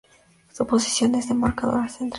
[0.51, 2.09] Su posición es de marcadora central.